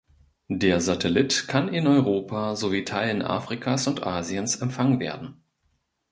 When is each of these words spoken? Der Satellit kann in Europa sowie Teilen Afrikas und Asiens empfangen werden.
Der 0.49 0.81
Satellit 0.81 1.47
kann 1.47 1.71
in 1.71 1.85
Europa 1.85 2.55
sowie 2.55 2.85
Teilen 2.85 3.21
Afrikas 3.21 3.85
und 3.85 4.01
Asiens 4.01 4.55
empfangen 4.55 4.99
werden. 4.99 5.43